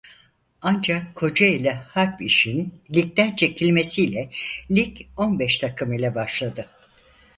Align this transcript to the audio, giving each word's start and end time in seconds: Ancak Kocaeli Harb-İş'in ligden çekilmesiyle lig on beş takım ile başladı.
Ancak 0.61 1.15
Kocaeli 1.15 1.69
Harb-İş'in 1.71 2.81
ligden 2.95 3.35
çekilmesiyle 3.35 4.29
lig 4.71 5.01
on 5.17 5.39
beş 5.39 5.57
takım 5.57 5.93
ile 5.93 6.15
başladı. 6.15 6.69